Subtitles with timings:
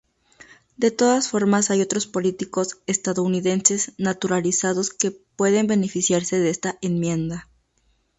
[0.77, 7.47] De todas formas hay otros políticos estadounidenses naturalizados que pueden beneficiarse de esta enmienda.